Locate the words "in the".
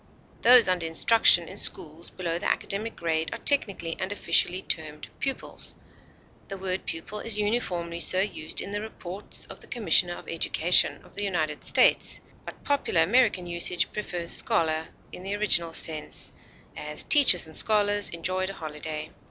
8.61-8.81, 15.11-15.35